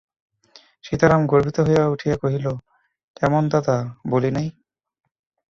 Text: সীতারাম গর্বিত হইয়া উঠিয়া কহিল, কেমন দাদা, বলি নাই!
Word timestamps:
সীতারাম 0.83 1.21
গর্বিত 1.25 1.57
হইয়া 1.59 1.83
উঠিয়া 1.87 2.15
কহিল, 2.17 2.47
কেমন 3.17 3.43
দাদা, 3.53 3.77
বলি 4.09 4.29
নাই! 4.31 4.47